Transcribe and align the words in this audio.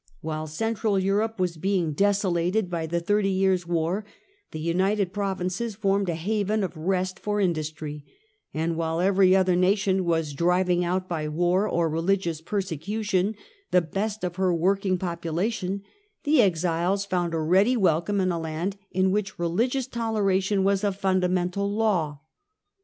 While 0.21 0.47
central 0.47 0.97
Europe 0.97 1.39
was 1.39 1.57
being 1.57 1.93
deso 1.93 2.33
lated 2.33 2.71
by 2.71 2.87
the 2.87 2.99
Thirty 2.99 3.29
Years* 3.29 3.67
War 3.67 4.03
the 4.49 4.59
United 4.59 5.13
Provinces 5.13 5.75
formed 5.75 6.09
a 6.09 6.15
haven 6.15 6.63
of 6.63 6.75
rest 6.75 7.19
for 7.19 7.39
industry; 7.39 8.03
and 8.51 8.75
while 8.77 8.99
every 8.99 9.35
other 9.35 9.55
nation 9.55 10.03
was 10.03 10.33
driving 10.33 10.83
out, 10.83 11.07
by 11.07 11.27
war 11.27 11.67
or 11.69 11.87
religious 11.87 12.41
perse 12.41 12.71
cution, 12.71 13.35
the 13.69 13.79
best 13.83 14.23
of 14.23 14.37
her 14.37 14.51
working 14.51 14.97
population, 14.97 15.83
the 16.23 16.41
exiles 16.41 17.05
found 17.05 17.35
a 17.35 17.39
ready 17.39 17.77
welcome 17.77 18.19
in 18.19 18.31
a 18.31 18.39
land 18.39 18.77
in 18.89 19.11
which 19.11 19.37
religious 19.37 19.85
toleration 19.85 20.63
was 20.63 20.83
a 20.83 20.91
fundamental 20.91 21.71
law. 21.71 22.21